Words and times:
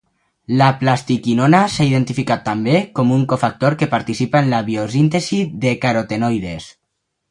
La 0.61 0.69
plastoquinona 0.83 1.59
s’ha 1.73 1.87
identificat 1.91 2.43
també 2.49 2.81
com 3.01 3.13
un 3.19 3.29
cofactor 3.35 3.79
que 3.83 3.91
participa 3.95 4.43
en 4.45 4.53
la 4.57 4.65
biosíntesi 4.73 5.43
de 5.67 5.79
carotenoides. 5.87 6.73